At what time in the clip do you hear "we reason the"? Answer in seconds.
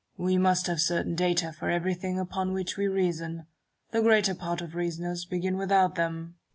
2.75-4.01